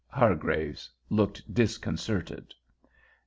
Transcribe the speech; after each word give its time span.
Hargraves 0.07 0.89
looked 1.11 1.43
disconcerted. 1.53 2.55